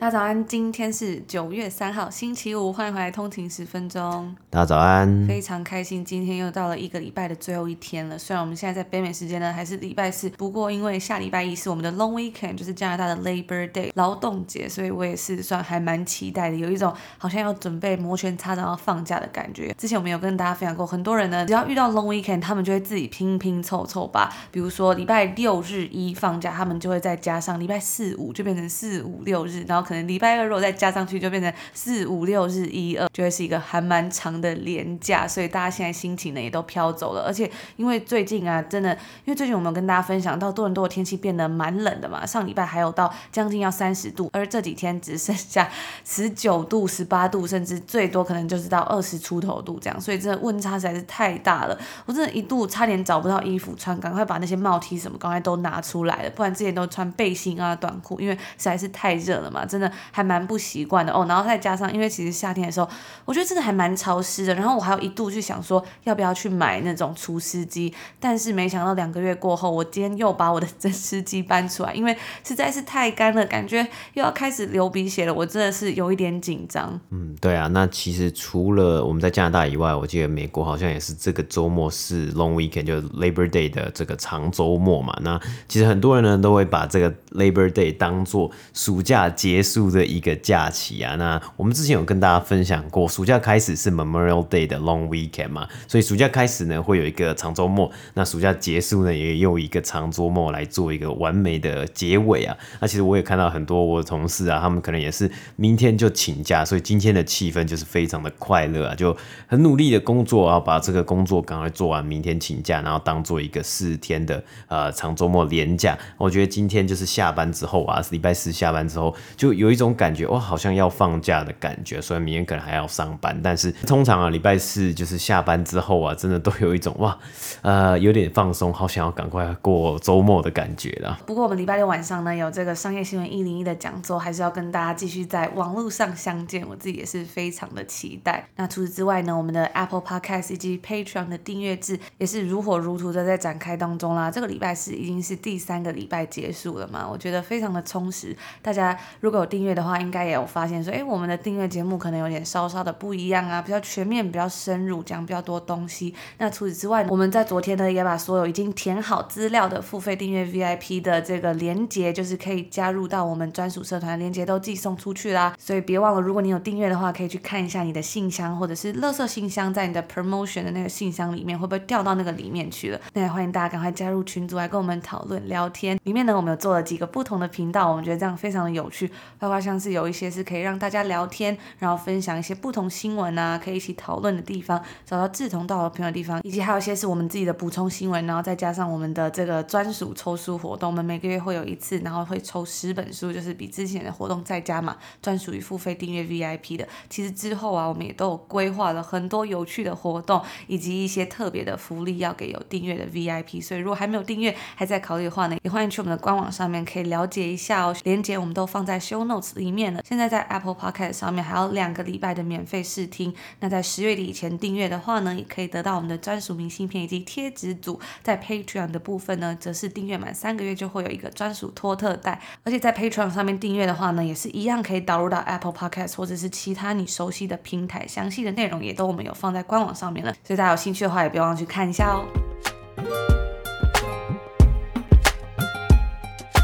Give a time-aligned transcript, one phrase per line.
[0.00, 4.34] 大家早安，今天是九月三号，星期五，欢迎回来通勤十分钟。
[4.48, 8.18] 大家早安，非常开心，今天又到了一个礼拜的最后一天了。
[8.18, 19.74] 虽然我们现在在北美时间呢还是礼拜四，不过因为下礼拜一是我们的 Long Weekend，就是加拿大的 Labor Day 劳动节，所以我也是算还蛮期待的，有一种好像要准备摩拳擦掌要放假的感觉。
[19.76, 24.32] 之前我们有跟大家分享过，很多人呢只要遇到 Long Weekend，他们就会自己拼拼凑凑吧。
[24.50, 29.89] 比如说礼拜六日一放假，他们就会再加上礼拜四五，就变成四五六日，然后。
[29.90, 37.24] 可能礼拜二如果再加上去，就变成四五六日一二，就会是一个还蛮长的连假，所以大家现在心情呢也都飘走了。
[37.26, 38.92] 而且因为最近啊，真的，
[39.24, 45.68] 因为最近我们跟大家分享到多伦多的天气变得蛮冷的嘛，上礼拜还有到将近要三十度，而这几天只剩下
[46.04, 51.76] 十九度、十八度，甚至最多可能就是到二十出头度这样，所以真的温差实在是太大了。
[52.06, 59.96] 我真的一度差点找不到衣服穿，赶快把那些帽 T 什么赶快都拿出来了，不然之前都穿背心啊、短裤，因为实在是太热了嘛，真真的。
[60.12, 62.88] 还蛮不习惯的哦，然后再加上，因为其实夏天的时候，
[63.24, 64.54] 我觉得真的还蛮潮湿的。
[64.54, 75.32] 然后我还有一度去想说，要不要去买那种除湿机，但是没想到两个月过后，我今天又把我的真湿机搬出来，因为实在是太干了，感觉又要开始流鼻血了。
[75.32, 77.00] 我真的是有一点紧张。
[77.10, 85.16] 嗯，对啊，那其实除了我们在加拿大以外，我记得美国好像也是这个周末是 Long Weekend，就 Labor Day 的这个长周末嘛。
[85.22, 90.00] 那其实很多人呢都会把这个 Labor Day 当做暑假结束的。
[90.10, 102.56] 一个假期啊，那我们之前有跟大家分享过，暑假开始是 Memorial Day 的 Long Weekend 嘛，所以暑假开始呢会有一个长周末，那暑假结束呢也有一个长周末来做一个完美的结尾啊。
[102.80, 115.96] 那其实我也看到很多我的同事啊，他们可能也是明天就请假，所以今天的气氛就是非常的快乐啊，就很努力的工作啊，把这个工作赶快做完，明天请假，然后当做一个四天的呃长周末连假。
[116.18, 119.90] 我觉得今天就是下班之后啊，礼拜四下班之后就有一种。
[120.00, 127.18] 感觉哇，好像要放假的感觉，虽然明天可能还要上班，但是通常啊，礼拜四就是下班之后啊，真的都有一种哇，
[127.60, 131.18] 呃，有点放松，好想要赶快过周末的感觉了。
[131.26, 138.48] 不过我们礼拜六晚上呢，有这个商业新闻一零一的讲座，还是要跟大家继续在网络上相见，我自己也是非常的期待。
[138.56, 144.30] 那除此之外呢，我们的 Apple Podcast 以及 Patreon 的订阅制也是如火如荼的在展开当中啦。
[144.30, 148.34] 这个礼拜四已经是第三个礼拜结束了嘛，我觉得非常的充实。
[148.62, 156.14] 大家如果有订阅的话，应该也有发现说，哎，我们的订阅节目可能有点稍稍的不一样啊，比较全面，比较深入，讲比较多东西。
[156.38, 165.54] 那除此之外，我们在昨天呢也把所有已经填好资料的付费订阅 VIP 的这个连接，就是可以加入到我们专属社团连结都寄送出去啦。
[165.58, 173.00] 所以别忘了，如果你有订阅的话，可以去看一下你的信箱或者是垃圾信箱，在你的 promotion 的那个信箱里面会不会掉到那个里面去了？
[173.14, 175.98] 那也欢迎大家赶快加入群组来跟我们讨论聊天。
[176.04, 180.30] 里面呢，我们有做了几个不同的频道，我们觉得这样非常的有趣，包括像是有一些。
[180.30, 196.86] 是可以让大家聊天，然后分享一些不同新闻啊，可以一起讨论的地方，找到志同道合朋友的地方，以及还有一些是我们自己的补充新闻，然后再加上我们的这个专属抽书活动，我们每个月会有一次，然后会抽十本书，就是比之前的活动再加码，专属于付费订阅 VIP 的。
[197.08, 203.60] 其实之后啊，我们也都有规划了很多有趣的活动，以及一些特别的福利要给有订阅的 VIP。
[203.60, 207.96] 所以如果还没有订阅，还在考虑的话呢，也欢迎去我们的官网上面可以了解一下哦。
[208.04, 210.02] 链接我们都放在修 Notes 里面了。
[210.04, 218.00] 现在在 Apple Podcast 上面还有两个礼拜的免费试听，那在十月底以前订阅的话呢，也可以得到我们的专属明信片以及贴纸组。
[218.22, 232.49] 在 Patreon 的部分呢，则是订阅满三个月就会有一个专属托特袋，而且在 Patreon 上面订阅的话呢，也是一样可以导入到 Apple Podcast 或者是其他你熟悉的平台，详细的内容也都我们有放在官网上面了，所以大家有兴趣的话也别忘去看一下哦。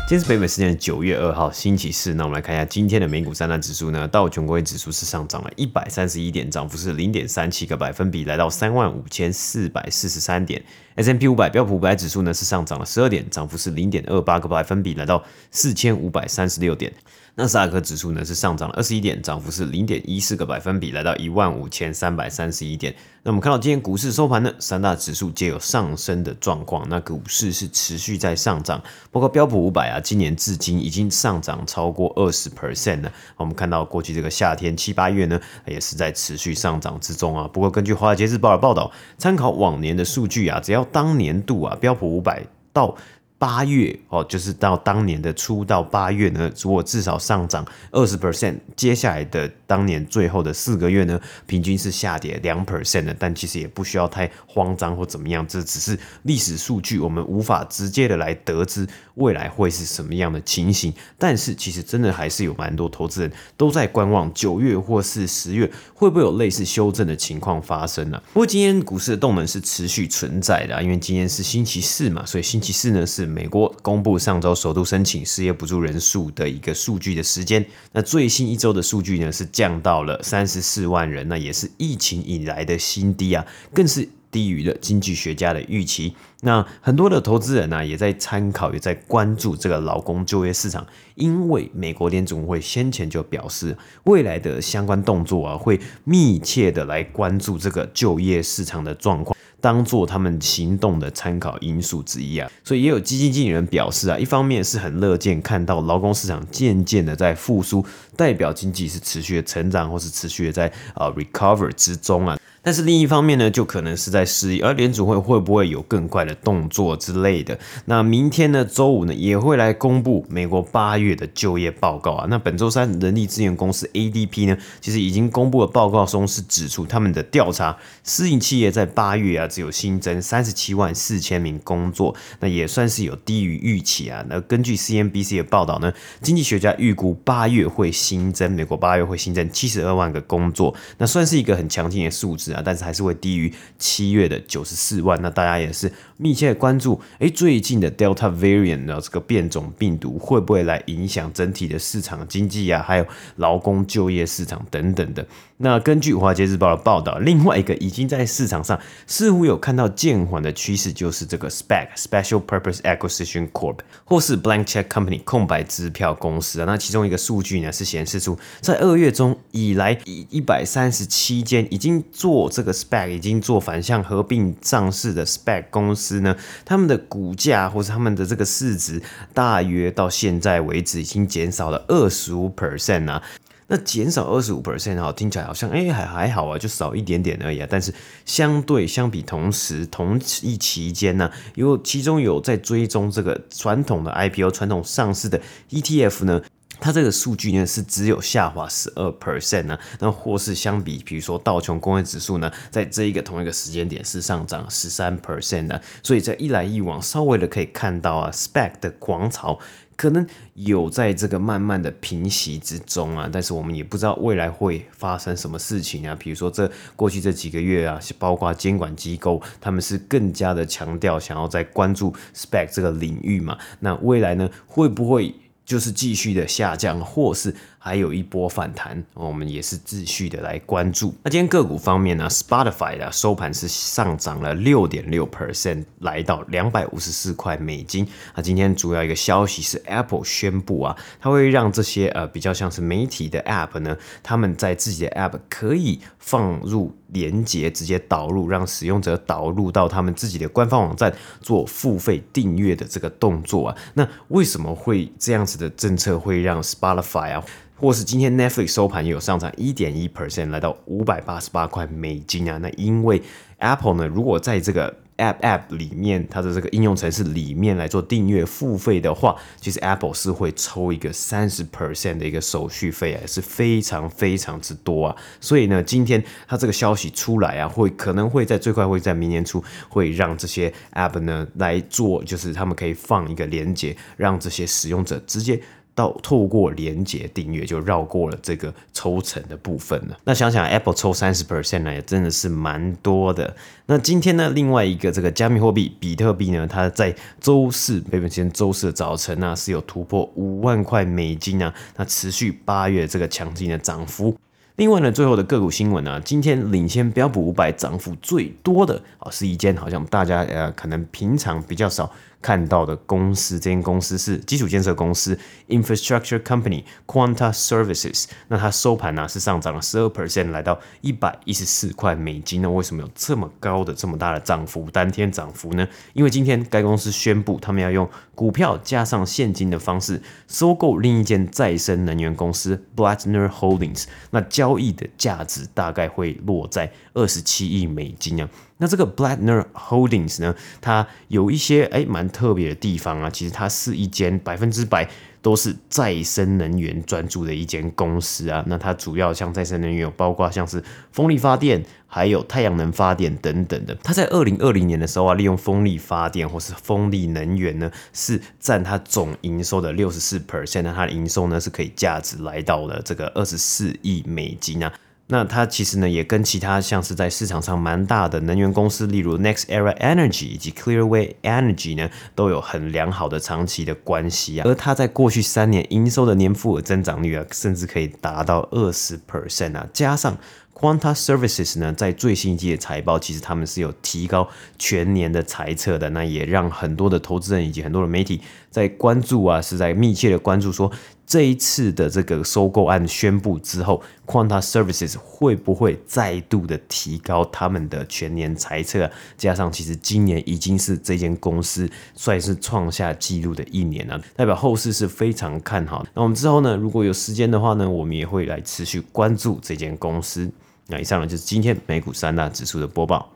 [0.08, 2.14] 今天是北美时间的九月二号，星期四。
[2.14, 4.06] 那我们来看一下今天的美股三大指数呢。
[4.06, 10.62] 道琼工业指数是上涨了一百三十一点，涨幅是零点三七个百分比，来到三万五千四百四十三点。
[10.94, 16.92] S M P 五百标普五百指数呢是上涨了十二点，涨幅是零点二八个百分比，来到四千五百三十六点。
[17.38, 22.94] 纳斯达克指数呢是上涨了二十一点，涨幅是零点一四个百分比，来到一万五千三百三十一点。
[23.22, 29.96] 那我们看到今天股市收盘呢，三大指数皆有上升的状况，那股市是持续在上涨，包括标普五百啊。
[29.96, 33.12] 啊，今年至今已经上涨超过二十 percent 了。
[33.36, 37.48] 我们看到过去这个夏天七八月呢，也是在持续上涨之中啊。
[37.52, 42.42] 不过根据华尔街日报的报道，参考往年的数据啊，只要当年度啊标普五百
[42.72, 42.94] 到
[43.38, 53.14] 八月哦，就是到当年的初到八月呢，如果至少上涨二十 percent，接下来的当年最后的四个月呢，平均是下跌两 percent 的。
[53.18, 60.90] 但其实也不需要太慌张或怎么样，这只是历史数据，我们无法直接的来得知未来会是什么样的情形。
[61.18, 73.25] 但是其实真的还是有蛮多投资人都在观望九月或是十月会不会有类似修正的情况发生呢、不过今天股市的动能是持续存在的、因为今天是星期四嘛，所以星期四呢是。
[73.26, 83.44] 美国公布上周首度申请失业补助人数的一个数据的时间，那最新一周的数据呢是降到了三十四万人，那也是疫情以来的新低啊，
[83.74, 86.14] 更是低于了经济学家的预期。
[86.42, 99.36] 那很多的投资人呢、也在参考，也在关注这个劳工就业市场，因为美国联准会先前就表示，未来的相关动作啊会密切的来关注这个就业市场的状况。
[99.60, 107.84] 当做他们行动的参考因素之一啊，所以也有基金经理人表示啊，一方面是很乐见看到劳工市场渐渐的在复苏，
[108.16, 112.38] 代表经济是持续的成长或是持续的在呃 recover 之中啊。
[112.66, 117.56] 但是另一方面呢，就可能是在失忆，而联储会会不会有更快的动作之类的？
[117.84, 122.26] 那明天呢，周五呢，也会来公布美国八月的就业报告啊。
[122.28, 134.24] 那本周三，人力资源公司 ADP 呢，其实已经公布了报告中是指出，他们的调查私营企业在八月啊，只有新增三十七万四千名工作，那也算是有低于预期啊。
[134.28, 142.62] 那根据 CNBC 的报道呢，经济学家预估八月会新增，美国八月会新增七十二万个工作，那算是一个很强劲的数字啊。
[142.64, 153.06] 但是还是会低于七月的九十四万，那大家也是密切关注，诶，最近的 Delta Variant 的这个变种病毒会不会来影响整体的市场经济啊，还有
[153.36, 155.26] 劳工就业市场等等的。
[155.58, 166.66] 那根据华尔街日报的报道，另外一个已经在市场上似乎有看到渐缓的趋势，就是这个 SPAC Special Purpose Acquisition Corp 或是 Blank Check Company 空白支票公司啊。
[166.66, 176.36] 那其中一个数据呢是显示出，在二月中以来，一一百三十七间已经做这个 SPAC 已经做反向合并上市的 SPAC 公司呢，
[176.66, 179.00] 他们的股价或是他们的这个市值，
[179.32, 183.22] 大约到现在为止已经减少了二十五 percent 啊。
[183.68, 187.66] 那减少二十五 percent 哈，听起来好像哎还还好啊，就少一点点而已啊。
[187.68, 187.92] 但是
[188.24, 195.40] 相对相比同时同一期间呢，有其中有在追踪这个传统的 IPO 传统上市的
[195.70, 196.40] ETF 呢，
[196.78, 199.76] 它这个数据呢是只有下滑十二 percent 呢。
[199.98, 205.82] 那或是相比，比如说道琼工业指数呢，在这一个同一个时间点是上涨十三 percent 的。
[206.04, 209.58] 所以在一来一往，稍微的可以看到啊 spec 的狂潮。
[209.96, 216.14] 可能有在这个慢慢的平息之中啊，但是我们也不知道未来会发生什么事情啊。
[216.18, 223.56] 比如说这过去这几个月啊，包括监管机构，他们是更加的强调想要在关注 spec 这个领域嘛。
[223.80, 225.34] 那未来呢，会不会？
[225.66, 227.52] 就是继续的下降，或是
[227.86, 231.14] 还有一波反弹，我们也是继续的来关注。
[231.22, 238.04] 那今天个股方面呢，Spotify 的收盘是上涨了六点六 percent，来到两百五十四块美金。
[238.34, 246.92] 那今天主要一个消息是 Apple 宣布啊，它会让这些呃比较像是媒体的 App 呢，他们在自己的 App 可以放入。
[247.10, 253.76] 连接直接导入，让使用者导入到他们自己的官方网站做付费订阅的这个动作啊。
[253.94, 257.44] 那为什么会这样子的政策会让 Spotify 啊，
[257.78, 262.58] 或是今天 Netflix 收盘也有上涨一点一 percent，来到五百八十八块美金啊？
[262.58, 263.22] 那因为
[263.58, 275.16] Apple 呢，如果在这个 App App 里面，它的这个应用程式里面来做订阅付费的话，其实 Apple 是会抽一个三十 percent 的一个手续费啊，是非常非常之多啊。
[275.40, 285.60] 所以呢，今天它这个消息出来啊，会可能会在最快会在明年初会让这些 App 呢来做，就是他们可以放一个连接，让这些使用者直接。
[285.96, 290.16] 到透过连接订阅就绕过了这个抽成的部分了。
[290.24, 293.56] 那想想 Apple 抽三十 percent 呢，也真的是蛮多的。
[293.86, 304.36] 那今天呢，另外一个这个加密货币比特币呢，它在周四，北美时间周四的早晨呢，是有突破五万块美金啊，那持续八月这个强劲的涨幅。
[304.76, 315.38] 另外呢，最后的个股新闻呢，今天领先标普五百涨幅最多的啊，是一间好像大家呃可能平常比较少看到的公司，这间公司是基础建设公司
[315.68, 318.26] Infrastructure Company Quanta Services。
[318.48, 322.62] 那它收盘呢、是上涨了十二 percent，来到一百一十四块美金。
[322.62, 324.88] 那为什么有这么高的、这么大的涨幅？
[324.92, 325.86] 当天涨幅呢？
[326.12, 334.04] 因为今天该公司宣布，他们要用股票加上现金的方式收购另一间再生能源公司 Blattner Holdings。
[334.30, 338.48] 那交易的价值大概会落在二十七亿美金啊。
[338.78, 343.30] 那这个 Blattner Holdings 呢，它有一些诶蛮特别的地方啊。
[343.30, 345.08] 其实它是一间百分之百
[345.40, 348.62] 都是再生能源专注的一间公司啊。
[348.66, 353.96] 那它主要像再生能源有包括像是风力发电，还有太阳能发电等等的。
[354.02, 360.82] 它在二零二零年的时候啊，利用风力发电或是风力能源呢，是占它总营收的六十四 percent。
[360.82, 364.92] 那它的营收呢是可以价值来到了这个二十四亿美金啊。
[365.28, 374.64] 那它其实呢，也跟其他像是在市场上蛮大的能源公司，例如 NextEra Energy 以及 Clearway Energy 呢，都有很良好的长期的关系啊。
[374.66, 380.36] 而它在过去三年营收的年复合增长率啊，甚至可以达到二十 percent 啊，加上。
[380.78, 384.46] Quanta Services 呢，在最新一季的财报，其实他们是有提高
[384.78, 390.92] 全年的财测的，那也让很多的投资人以及很多的媒体在关注啊，是在密切的关注说，
[391.26, 399.10] 这一次的这个收购案宣布之后，Quanta Services 会不会再度的提高他们的全年财测？
[399.36, 406.06] 加上其实今年已经是这间公司算是创下纪录的一年了，代表后市是非常看好。
[406.14, 410.48] 那我们之后呢，如果有时间的话呢，我们也会来持续关注这间公司。
[410.86, 413.28] 那以上呢，就是今天美股三大指数的播报。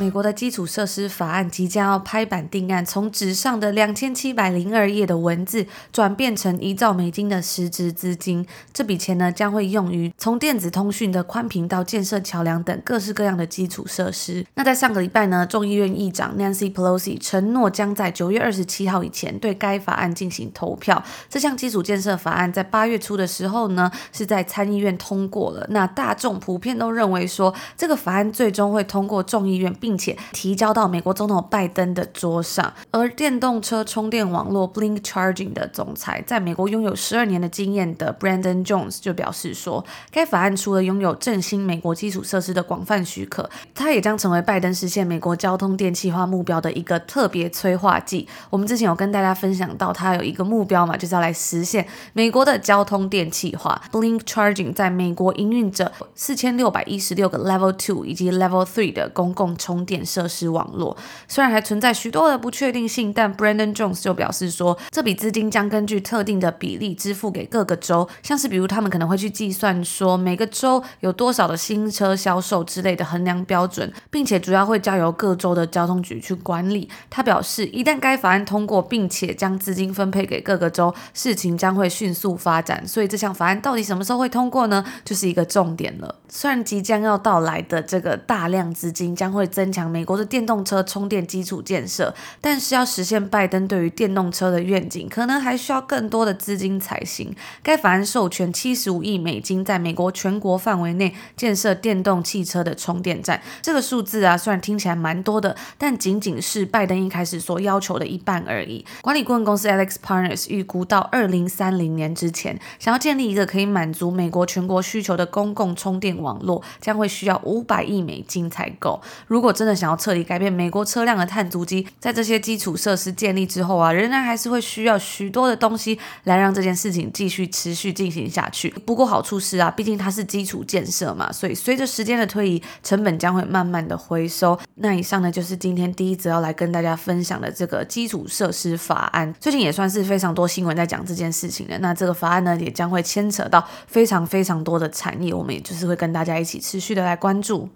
[0.00, 8.46] 美国的基础设施法案即将要拍板定案，从纸上的两千七百零二页的文字转变成一兆美金的实质资金。
[8.72, 14.46] 这笔钱呢，将会用于从电子通讯的宽频到建设桥梁等各式各样的基础设施。
[14.54, 21.04] 那在上个礼拜呢，众议院议长 Nancy Pelosi 承诺将在九月二十七号以前对该法案进行投票。
[21.28, 25.66] 这项基础建设法案在八月初的时候呢，是在参议院通过了。
[25.68, 32.72] 那大众普遍都认为说，这个法案最终会通过众议院，并并且提交到美国总统拜登的桌上。
[32.92, 48.28] 而电动车充电网络 Blink Charging 的总裁，在美国拥有十二年的经验的 Brandon Jones 就表示说，该法案除了拥有振兴美国基础设施的广泛许可，它也将成为拜登实现美国交通电气化目标的一个特别催化剂。
[48.48, 53.82] 我们之前有跟大家分享到，它有一个目标嘛，就是要来实现美国的交通电气化。
[53.90, 60.96] Blink Charging 在美国营运着四千六百一十六个 Level Two 以及 Level Three 的公共充电设施网络
[61.28, 76.88] 虽然还存在许多的不确定性，但 Brandon Jones 就表示说，这笔资金将根据特定的比例支付给各个州，像是比如他们可能会去计算说每个州有多少的新车销售之类的衡量标准，并且主要会交由各州的交通局去管理。
[77.08, 82.86] 他表示，一旦该法案通过，并且将资金分配给各个州，事情将会迅速发展。
[82.86, 84.84] 所以这项法案到底什么时候会通过呢？
[85.04, 86.16] 就是一个重点了。
[86.28, 97.34] 虽然即将要到来的这个大量资金将会增强美国的电动车充电基础建设，但是要实现拜登对于电动车的愿景，可能还需要更多的资金才行。
[97.62, 103.40] 该法案授权七十五亿美金，在美国全国范围内建设电动汽车的充电站。
[103.62, 108.84] 这个数字啊，虽然听起来蛮多的，但仅仅是拜登一开始所要求的一半而已。
[109.02, 119.00] 管理顾问公司 Alex Partners 预估到二零三零年之前，想要建立一个可以满足美国全国需求的公共充电网络，将会需要五百亿美金才够。
[119.26, 128.70] 如果真的想要彻底改变美国车辆的碳足迹，在这些基础设施建立之后啊，仍然还是会需要许多的东西来让这件事情继续持续进行下去。
[128.86, 134.58] 不过好处是啊，毕竟它是基础建设嘛，所以随着时间的推移，成本将会慢慢的回收。
[134.76, 139.30] 那以上呢，就是今天第一则要来跟大家分享的这个基础设施法案。
[139.38, 141.78] 最近也算是非常多新闻在讲这件事情的。
[141.80, 147.68] 那这个法案呢，也将会牵扯到非常非常多的产业，我们也就是会跟大家一起持续的来关注。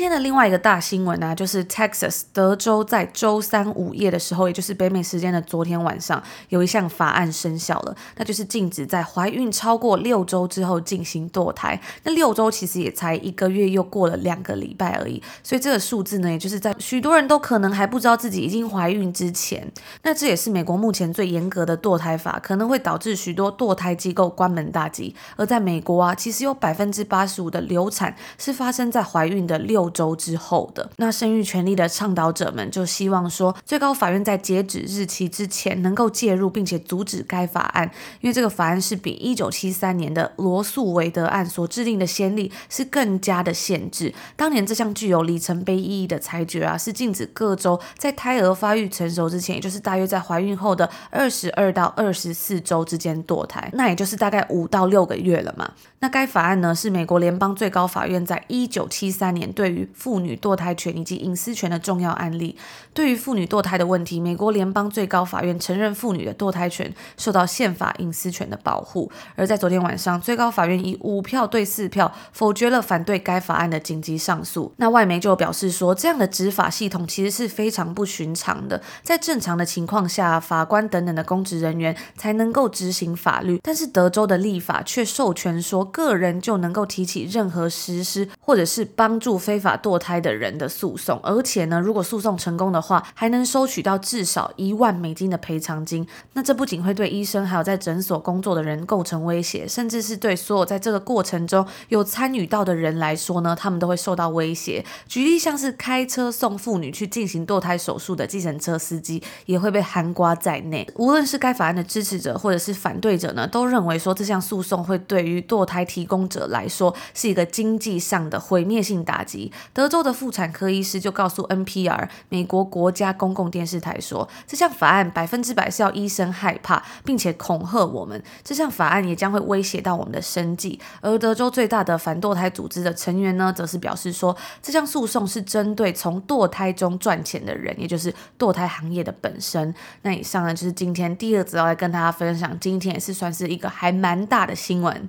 [0.00, 11.78] 今天的另外一个大新闻呢、就是 Texas 德州在周三午夜的时候，也就是北美时间的昨天晚上，有一项法案生效了，那就是禁止在怀孕超过六周之后进行堕胎。
[12.04, 19.70] 那六周其实也才一个月，又过了两个礼拜而已，所以这个数字呢，也就是在许多人都可能还不知道自己已经怀孕之前，
[20.02, 25.14] 那这也是美国目前最严格的堕胎法，可能会导致许多堕胎机构关门大吉。
[25.36, 29.89] 而在美国啊，其实有百分之八十五的流产是发生在怀孕的六。
[29.90, 30.88] 周之后的。
[30.96, 44.14] 那生育权利的倡导者们就希望说，最高法院在截止日期之前能够介入，并且阻止该法案，因为这个法案是比一九七三年的罗诉韦德案所制定的先例是更加的限制。
[44.36, 55.72] 当年这项具有里程碑意义的裁决啊，是禁止各州在胎儿发育成熟之前，也就是大约在怀孕后的二十二到二十四周之间堕胎，那也就是大概五到六个月了嘛。
[56.00, 62.56] 那该法案呢，是美国联邦最高法院在一九七三年对于妇女堕胎权以及隐私权的重要案例。
[62.92, 69.10] 对于妇女堕胎的问题，美国联邦最高法院承认妇女的堕胎权受到宪法隐私权的保护。
[69.36, 74.72] 而在昨天晚上，最高法院以五票对四票否决了反对该法案的紧急上诉。
[74.76, 78.82] 那外媒就表示说，这样的执法系统其实是非常不寻常的。
[79.02, 96.06] 在正常的情况下，法官等等的公职人员才能够执行法律，但是德州的立法却授权说，个人就能够提起任何实施或者是帮助非法堕胎的人的诉讼，而且呢，如果诉讼成功的话，还能收取到至少一万美金的赔偿金。
[96.32, 104.82] 那这不仅会对医生还有在诊所工作的人构成威胁，甚至是对所有在这个过程中有参与到的人来说呢，他们都会受到威胁。
[105.06, 110.88] 举例像是开车送妇女去进行堕胎手术的计程车司机，也会被含括在内。
[110.96, 115.80] 无论是该法案的支持者或者是反对者呢，都认为说这项诉讼会对于堕胎。
[115.90, 119.49] 提供者来说是一个经济上的毁灭性打击。
[119.72, 128.22] 德州的妇产科医师就告诉 NPR 美国国家公共电视台说，这项法案百分之百是要医生害怕，并且恐吓我们。
[128.42, 130.80] 这项法案也将会威胁到我们的生计。
[131.00, 139.74] 而德州最大的反堕胎组织的成员呢，则是表示说，这项诉讼是针对从堕胎中赚钱的人，也就是堕胎行业的本身。
[140.02, 145.08] 那以上呢，就是今天第二则要来跟大家分享，今天也是算是一个还蛮大的新闻。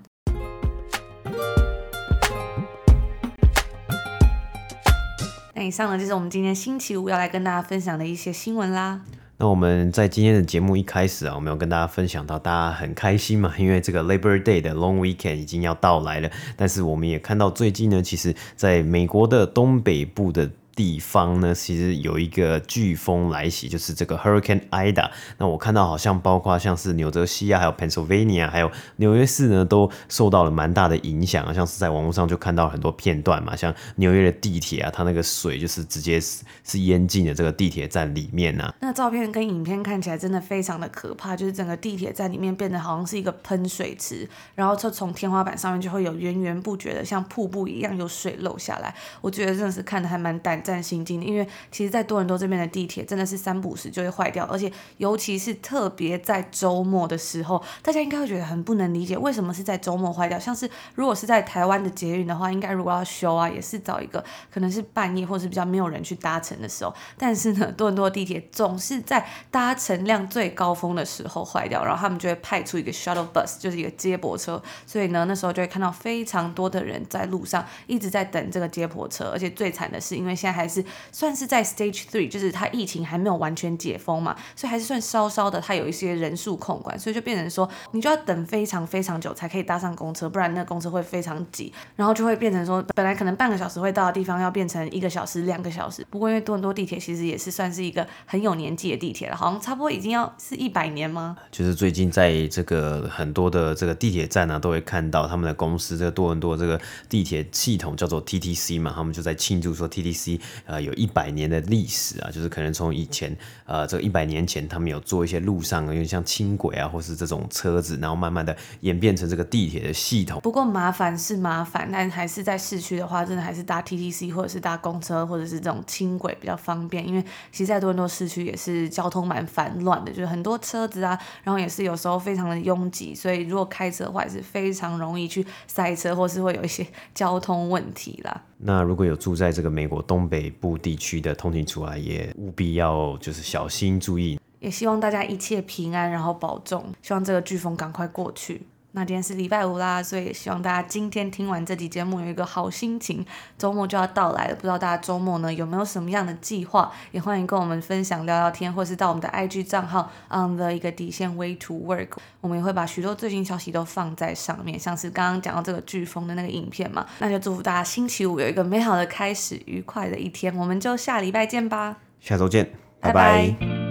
[5.65, 9.01] 以上呢，就是我们今天星期五要来跟大家分享的一些新闻啦。
[9.37, 16.29] 那我们在今天的节目一开始啊，我们有跟大家分享到，大家很开心嘛，因为这个 Labor Day 的 Long Weekend 已经要到来了。
[16.55, 20.49] 但是我们也看到最近呢，其实在美国的东北部的。
[20.81, 25.11] 地方呢，其实有一个飓风来袭，就是这个 Hurricane Ida。
[25.37, 31.53] 那我看到好像包括像是纽泽西啊，还有 Pennsylvania，还有纽约市呢，都受到了蛮大的影响啊。
[31.53, 38.73] 像是在网络上就看到很多片段嘛，像纽约的地铁啊，它那个水就是直接是是淹进了这个地铁站里面呐、啊。
[38.79, 48.95] 那照片跟影片看起来真的非常的可怕，就是整个地铁站里面变得好像是一个喷水池，然后就从天花板上面就会有源源不绝的像瀑布一样有水漏下来。
[49.21, 60.39] 我觉得真的是看的还蛮胆战心惊，因为其实，在多伦多这边的地铁真的是三不五时就会坏掉，而且尤其是特别在周末的时候，大家应该会觉得很不能理解，为什么是在周末坏掉？
[60.39, 66.93] 像是如果是在台湾的捷运的话，应该如果要修啊，也是找一个可能是半夜或是比较没有人去搭乘的时候。
[67.17, 80.83] 但是呢，多伦多地铁总是在搭乘量最高峰的时候坏掉，然后他们就会派出一个 shuttle bus，就是一个接驳车，所以呢，那时候就会看到非常多的人在路上一直在等这个接驳车，而且最惨的是，因为现在还是。
[81.11, 96.05] 算是在 Stage Three，就是它疫情还没有完全解封嘛，所以还是算稍稍的，它有一些人数控管，所以就变成说你就要等非常非常久才可以搭上公车，不然那公车会非常挤，然后就会变成说本来可能半个小时会到的地方要变成一个小时、两个小时。
[96.09, 101.37] 不过因为多伦多地铁其实也是算是一个很有年纪的地铁了，好像差不多已经要是一百年吗？
[101.51, 110.91] 就是最近在这个很多的这个地铁站呢、啊，都会看到他们的公司这个多伦多这个地铁系统叫做 TTC 嘛，他们就在庆祝说 TTC 呃有。
[111.01, 120.39] 一百年的历史啊，就是可能从以前，呃，这一百年前，他们有做一些路上，有点像轻轨啊，或是这种车子，然后慢慢的演变成这个地铁的系统。
[120.41, 127.07] 不过麻烦是麻烦，但还是在市区的话，真的还是搭 TTC 或者是搭公车，或者是这种轻轨比较方便。
[127.07, 138.43] 因为其实在多伦多市区也是交通蛮繁乱的，就是很多车子啊，然后也是有时候非常的拥挤，所以如果开车的话，也是非常容易去塞车，或是会有一些交通问题啦。
[138.63, 144.39] 那如果有住在这个美国东北部地区的通勤族啊，也务必要就是小心注意。
[144.59, 148.61] 也希望大家一切平安，然后保重，希望这个飓风赶快过去。
[148.93, 153.25] 那今天是礼拜五啦，所以希望大家今天听完这集节目有一个好心情。
[153.57, 156.91] 周末就要到来了，不知道大家周末呢有没有什么样的计划？
[157.11, 162.09] 也欢迎跟我们分享聊聊天，或是到我们的 IG 账号 on the 一个底线 way to work，
[162.41, 167.05] 我们也会把许多最新消息都放在上面，像是刚刚讲到这个飓风的那个影片嘛。
[167.19, 170.53] 那就祝福大家星期五有一个美好的开始，愉快的一天。
[170.57, 173.13] 我们就下礼拜见吧，下周见，拜拜。
[173.13, 173.90] 拜拜。